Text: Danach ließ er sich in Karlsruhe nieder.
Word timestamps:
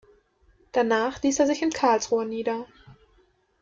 Danach 0.71 1.21
ließ 1.21 1.37
er 1.37 1.45
sich 1.45 1.61
in 1.61 1.69
Karlsruhe 1.69 2.25
nieder. 2.25 2.65